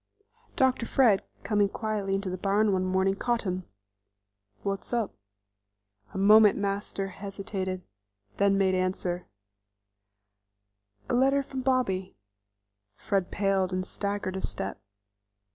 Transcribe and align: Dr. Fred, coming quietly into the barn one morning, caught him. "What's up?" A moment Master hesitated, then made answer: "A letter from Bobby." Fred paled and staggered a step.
Dr. 0.55 0.87
Fred, 0.87 1.21
coming 1.43 1.69
quietly 1.69 2.15
into 2.15 2.31
the 2.31 2.37
barn 2.39 2.71
one 2.73 2.85
morning, 2.85 3.13
caught 3.13 3.43
him. 3.43 3.65
"What's 4.63 4.93
up?" 4.93 5.13
A 6.11 6.17
moment 6.17 6.57
Master 6.57 7.09
hesitated, 7.09 7.83
then 8.37 8.57
made 8.57 8.73
answer: 8.73 9.27
"A 11.07 11.13
letter 11.13 11.43
from 11.43 11.61
Bobby." 11.61 12.15
Fred 12.95 13.29
paled 13.29 13.71
and 13.71 13.85
staggered 13.85 14.35
a 14.35 14.41
step. 14.41 14.81